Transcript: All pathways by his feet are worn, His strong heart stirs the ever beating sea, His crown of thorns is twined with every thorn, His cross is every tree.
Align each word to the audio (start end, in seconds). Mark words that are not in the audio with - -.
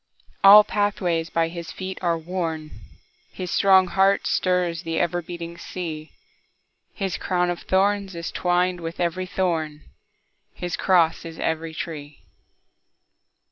All 0.43 0.63
pathways 0.63 1.29
by 1.29 1.49
his 1.49 1.71
feet 1.71 1.99
are 2.01 2.17
worn, 2.17 2.71
His 3.31 3.51
strong 3.51 3.85
heart 3.85 4.25
stirs 4.25 4.81
the 4.81 4.97
ever 4.99 5.21
beating 5.21 5.59
sea, 5.59 6.09
His 6.95 7.17
crown 7.17 7.51
of 7.51 7.59
thorns 7.61 8.15
is 8.15 8.31
twined 8.31 8.81
with 8.81 8.99
every 8.99 9.27
thorn, 9.27 9.83
His 10.55 10.75
cross 10.75 11.23
is 11.23 11.37
every 11.37 11.75
tree. 11.75 12.23